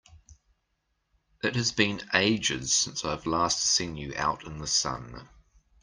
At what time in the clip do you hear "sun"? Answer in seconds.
4.65-5.29